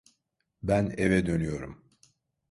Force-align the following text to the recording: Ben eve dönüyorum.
Ben 0.63 0.95
eve 0.97 1.25
dönüyorum. 1.25 1.83